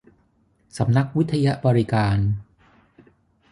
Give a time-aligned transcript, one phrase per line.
[0.77, 2.17] สำนักวิทยบริการ